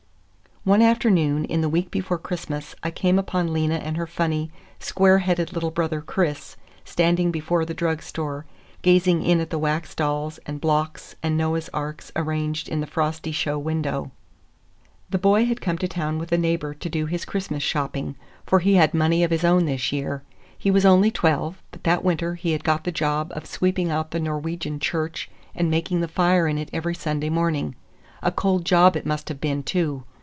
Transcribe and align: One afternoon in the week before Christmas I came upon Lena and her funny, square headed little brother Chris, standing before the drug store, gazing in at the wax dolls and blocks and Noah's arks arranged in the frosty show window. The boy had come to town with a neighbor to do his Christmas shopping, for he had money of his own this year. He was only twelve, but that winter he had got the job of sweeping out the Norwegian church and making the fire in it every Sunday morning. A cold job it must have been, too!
One 0.63 0.83
afternoon 0.83 1.45
in 1.45 1.61
the 1.61 1.69
week 1.69 1.89
before 1.89 2.19
Christmas 2.19 2.75
I 2.83 2.91
came 2.91 3.17
upon 3.17 3.51
Lena 3.51 3.77
and 3.77 3.97
her 3.97 4.05
funny, 4.05 4.51
square 4.79 5.17
headed 5.17 5.53
little 5.53 5.71
brother 5.71 6.01
Chris, 6.01 6.55
standing 6.85 7.31
before 7.31 7.65
the 7.65 7.73
drug 7.73 8.03
store, 8.03 8.45
gazing 8.83 9.23
in 9.23 9.39
at 9.39 9.49
the 9.49 9.57
wax 9.57 9.95
dolls 9.95 10.37
and 10.45 10.61
blocks 10.61 11.15
and 11.23 11.35
Noah's 11.35 11.67
arks 11.73 12.11
arranged 12.15 12.69
in 12.69 12.79
the 12.79 12.85
frosty 12.85 13.31
show 13.31 13.57
window. 13.57 14.11
The 15.09 15.17
boy 15.17 15.45
had 15.45 15.61
come 15.61 15.79
to 15.79 15.87
town 15.87 16.19
with 16.19 16.31
a 16.31 16.37
neighbor 16.37 16.75
to 16.75 16.89
do 16.89 17.07
his 17.07 17.25
Christmas 17.25 17.63
shopping, 17.63 18.15
for 18.45 18.59
he 18.59 18.75
had 18.75 18.93
money 18.93 19.23
of 19.23 19.31
his 19.31 19.43
own 19.43 19.65
this 19.65 19.91
year. 19.91 20.21
He 20.55 20.69
was 20.69 20.85
only 20.85 21.09
twelve, 21.09 21.59
but 21.71 21.85
that 21.85 22.03
winter 22.03 22.35
he 22.35 22.51
had 22.51 22.63
got 22.63 22.83
the 22.83 22.91
job 22.91 23.31
of 23.35 23.47
sweeping 23.47 23.89
out 23.89 24.11
the 24.11 24.19
Norwegian 24.19 24.79
church 24.79 25.27
and 25.55 25.71
making 25.71 26.01
the 26.01 26.07
fire 26.07 26.47
in 26.47 26.59
it 26.59 26.69
every 26.71 26.93
Sunday 26.93 27.31
morning. 27.31 27.73
A 28.21 28.31
cold 28.31 28.63
job 28.63 28.95
it 28.95 29.07
must 29.07 29.27
have 29.29 29.41
been, 29.41 29.63
too! 29.63 30.03